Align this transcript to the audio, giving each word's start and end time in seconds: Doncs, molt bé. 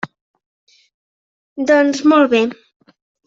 Doncs, 1.71 2.01
molt 2.13 2.31
bé. 2.33 2.41